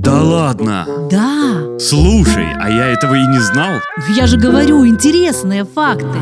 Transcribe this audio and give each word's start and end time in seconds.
Да 0.00 0.22
ладно. 0.22 0.86
Да, 1.10 1.78
Слушай, 1.78 2.46
а 2.58 2.70
я 2.70 2.86
этого 2.86 3.14
и 3.16 3.26
не 3.26 3.38
знал. 3.38 3.72
я 4.16 4.26
же 4.26 4.38
говорю, 4.38 4.86
интересные 4.86 5.66
факты. 5.66 6.18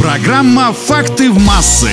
Программа 0.00 0.72
«Факты 0.72 1.32
в 1.32 1.44
массы». 1.44 1.90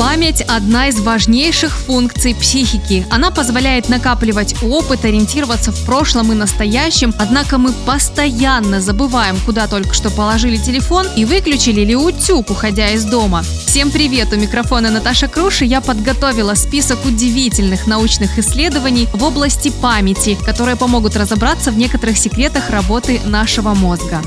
Память– 0.00 0.40
одна 0.48 0.88
из 0.88 0.98
важнейших 0.98 1.76
функций 1.76 2.34
психики. 2.34 3.06
Она 3.10 3.30
позволяет 3.30 3.90
накапливать 3.90 4.54
опыт, 4.62 5.04
ориентироваться 5.04 5.72
в 5.72 5.84
прошлом 5.84 6.32
и 6.32 6.34
настоящем, 6.34 7.12
однако 7.18 7.58
мы 7.58 7.74
постоянно 7.84 8.80
забываем, 8.80 9.36
куда 9.44 9.66
только 9.66 9.92
что 9.92 10.08
положили 10.08 10.56
телефон 10.56 11.06
и 11.16 11.26
выключили 11.26 11.82
ли 11.82 11.94
утюг, 11.94 12.50
уходя 12.50 12.88
из 12.88 13.04
дома. 13.04 13.42
Всем 13.42 13.90
привет! 13.90 14.32
У 14.32 14.36
микрофона 14.36 14.90
Наташа 14.90 15.28
Круш, 15.28 15.60
и 15.60 15.66
я 15.66 15.82
подготовила 15.82 16.54
список 16.54 17.04
удивительных 17.04 17.86
научных 17.86 18.38
исследований 18.38 19.06
в 19.12 19.22
области 19.22 19.68
памяти, 19.68 20.38
которые 20.46 20.76
помогут 20.76 21.14
разобраться 21.14 21.70
в 21.70 21.76
некоторых 21.76 22.16
секретах 22.16 22.70
работы 22.70 23.20
нашего 23.26 23.74
мозга. 23.74 24.22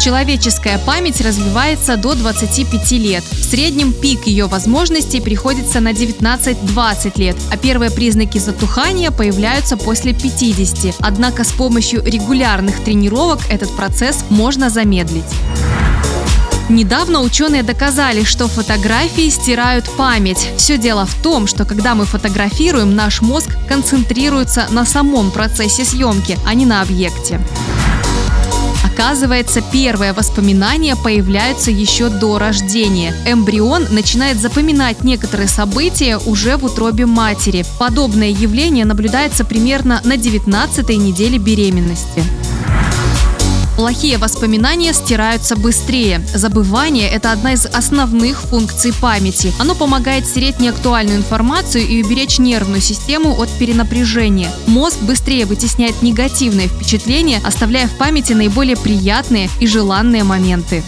Человеческая 0.00 0.78
память 0.78 1.20
развивается 1.20 1.96
до 1.96 2.14
25 2.14 2.92
лет. 2.92 3.24
В 3.24 3.44
среднем 3.44 3.92
пик 3.92 4.28
ее 4.28 4.46
возможностей 4.46 5.20
приходится 5.20 5.80
на 5.80 5.92
19-20 5.92 7.18
лет, 7.18 7.36
а 7.50 7.56
первые 7.56 7.90
признаки 7.90 8.38
затухания 8.38 9.10
появляются 9.10 9.76
после 9.76 10.14
50. 10.14 10.96
Однако 11.00 11.42
с 11.42 11.50
помощью 11.50 12.04
регулярных 12.04 12.84
тренировок 12.84 13.40
этот 13.50 13.74
процесс 13.76 14.24
можно 14.30 14.70
замедлить. 14.70 15.24
Недавно 16.68 17.22
ученые 17.22 17.62
доказали, 17.62 18.22
что 18.24 18.46
фотографии 18.46 19.30
стирают 19.30 19.90
память. 19.96 20.50
Все 20.58 20.78
дело 20.78 21.06
в 21.06 21.14
том, 21.22 21.46
что 21.46 21.64
когда 21.64 21.94
мы 21.94 22.04
фотографируем, 22.04 22.94
наш 22.94 23.20
мозг 23.20 23.48
концентрируется 23.66 24.66
на 24.70 24.84
самом 24.84 25.30
процессе 25.30 25.84
съемки, 25.84 26.38
а 26.46 26.54
не 26.54 26.66
на 26.66 26.82
объекте. 26.82 27.40
Оказывается, 28.98 29.62
первые 29.62 30.12
воспоминания 30.12 30.96
появляются 30.96 31.70
еще 31.70 32.08
до 32.08 32.36
рождения. 32.36 33.14
Эмбрион 33.26 33.86
начинает 33.92 34.38
запоминать 34.38 35.04
некоторые 35.04 35.46
события 35.46 36.18
уже 36.26 36.56
в 36.56 36.64
утробе 36.64 37.06
матери. 37.06 37.64
Подобное 37.78 38.30
явление 38.30 38.84
наблюдается 38.84 39.44
примерно 39.44 40.00
на 40.04 40.16
19 40.16 40.88
неделе 40.98 41.38
беременности. 41.38 42.24
Плохие 43.78 44.18
воспоминания 44.18 44.92
стираются 44.92 45.54
быстрее. 45.54 46.20
Забывание– 46.34 47.08
это 47.12 47.30
одна 47.30 47.52
из 47.52 47.64
основных 47.64 48.40
функций 48.40 48.92
памяти. 48.92 49.52
Оно 49.60 49.76
помогает 49.76 50.26
стереть 50.26 50.58
неактуальную 50.58 51.18
информацию 51.18 51.86
и 51.86 52.02
уберечь 52.02 52.40
нервную 52.40 52.80
систему 52.80 53.40
от 53.40 53.48
перенапряжения. 53.56 54.50
Мозг 54.66 54.98
быстрее 55.02 55.46
вытесняет 55.46 56.02
негативные 56.02 56.66
впечатления, 56.66 57.40
оставляя 57.46 57.86
в 57.86 57.96
памяти 57.96 58.32
наиболее 58.32 58.76
приятные 58.76 59.48
и 59.60 59.68
желанные 59.68 60.24
моменты. 60.24 60.82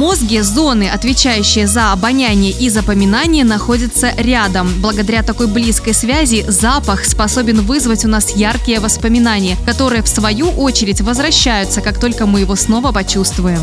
Мозге 0.00 0.42
зоны, 0.42 0.88
отвечающие 0.88 1.66
за 1.66 1.92
обоняние 1.92 2.52
и 2.52 2.70
запоминание, 2.70 3.44
находятся 3.44 4.14
рядом. 4.16 4.72
Благодаря 4.80 5.22
такой 5.22 5.46
близкой 5.46 5.92
связи 5.92 6.42
запах 6.48 7.04
способен 7.04 7.60
вызвать 7.60 8.06
у 8.06 8.08
нас 8.08 8.30
яркие 8.34 8.80
воспоминания, 8.80 9.58
которые 9.66 10.02
в 10.02 10.08
свою 10.08 10.48
очередь 10.52 11.02
возвращаются, 11.02 11.82
как 11.82 12.00
только 12.00 12.24
мы 12.24 12.40
его 12.40 12.56
снова 12.56 12.92
почувствуем. 12.92 13.60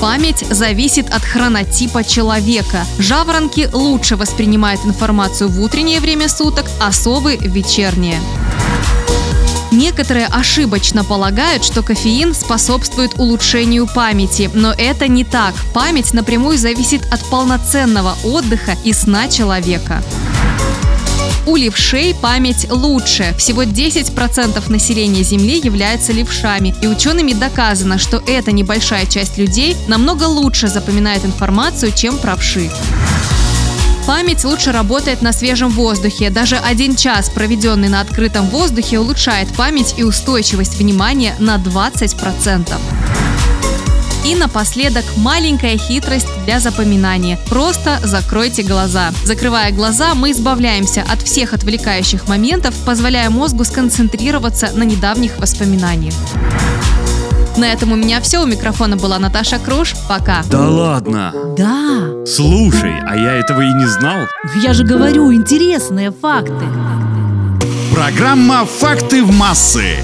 Память 0.00 0.46
зависит 0.48 1.10
от 1.10 1.20
хронотипа 1.20 2.02
человека. 2.02 2.86
Жаворонки 2.98 3.68
лучше 3.74 4.16
воспринимают 4.16 4.80
информацию 4.86 5.50
в 5.50 5.60
утреннее 5.60 6.00
время 6.00 6.26
суток, 6.26 6.64
а 6.80 6.90
совы– 6.90 7.36
вечернее. 7.42 8.18
Некоторые 9.76 10.24
ошибочно 10.28 11.04
полагают, 11.04 11.62
что 11.62 11.82
кофеин 11.82 12.34
способствует 12.34 13.18
улучшению 13.18 13.86
памяти, 13.86 14.50
но 14.54 14.72
это 14.72 15.06
не 15.06 15.22
так. 15.22 15.54
Память 15.74 16.14
напрямую 16.14 16.56
зависит 16.56 17.02
от 17.12 17.22
полноценного 17.26 18.16
отдыха 18.24 18.74
и 18.84 18.94
сна 18.94 19.28
человека. 19.28 20.02
У 21.44 21.56
левшей 21.56 22.14
память 22.14 22.66
лучше. 22.70 23.34
Всего 23.36 23.64
10% 23.64 24.70
населения 24.72 25.22
Земли 25.22 25.60
является 25.62 26.14
левшами. 26.14 26.74
И 26.80 26.86
учеными 26.86 27.34
доказано, 27.34 27.98
что 27.98 28.22
эта 28.26 28.52
небольшая 28.52 29.04
часть 29.04 29.36
людей 29.36 29.76
намного 29.88 30.24
лучше 30.24 30.68
запоминает 30.68 31.26
информацию, 31.26 31.92
чем 31.94 32.16
правши. 32.16 32.70
Память 34.06 34.44
лучше 34.44 34.70
работает 34.70 35.20
на 35.20 35.32
свежем 35.32 35.68
воздухе. 35.70 36.30
Даже 36.30 36.56
один 36.56 36.94
час, 36.94 37.28
проведенный 37.28 37.88
на 37.88 38.00
открытом 38.00 38.48
воздухе, 38.48 39.00
улучшает 39.00 39.52
память 39.56 39.94
и 39.96 40.04
устойчивость 40.04 40.76
внимания 40.78 41.34
на 41.40 41.56
20%. 41.56 42.72
И 44.24 44.34
напоследок 44.36 45.04
маленькая 45.16 45.76
хитрость 45.76 46.28
для 46.44 46.60
запоминания. 46.60 47.36
Просто 47.48 47.98
закройте 48.04 48.62
глаза. 48.62 49.12
Закрывая 49.24 49.72
глаза, 49.72 50.14
мы 50.14 50.30
избавляемся 50.30 51.02
от 51.02 51.22
всех 51.22 51.52
отвлекающих 51.52 52.28
моментов, 52.28 52.74
позволяя 52.84 53.28
мозгу 53.28 53.64
сконцентрироваться 53.64 54.70
на 54.72 54.84
недавних 54.84 55.38
воспоминаниях. 55.38 56.14
На 57.56 57.72
этом 57.72 57.92
у 57.92 57.96
меня 57.96 58.20
все. 58.20 58.42
У 58.42 58.46
микрофона 58.46 58.96
была 58.96 59.18
Наташа 59.18 59.58
Круш. 59.58 59.94
Пока. 60.08 60.42
Да 60.50 60.68
ладно. 60.68 61.32
Да, 61.56 62.24
Слушай, 62.26 62.94
а 63.06 63.16
я 63.16 63.32
этого 63.34 63.62
и 63.62 63.72
не 63.72 63.86
знал. 63.86 64.26
я 64.62 64.72
же 64.72 64.84
говорю, 64.84 65.32
интересные 65.32 66.10
факты. 66.10 66.66
Программа 67.94 68.66
«Факты 68.66 69.24
в 69.24 69.32
массы». 69.32 69.96